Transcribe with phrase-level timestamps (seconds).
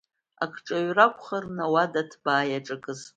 [0.43, 3.01] Акҿаҩра акәхарын ауада ҭбаа иаҿакыз.